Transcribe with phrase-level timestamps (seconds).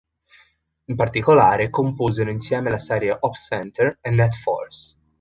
[0.85, 4.97] In particolare composero insieme le serie Op-Center e Net Force.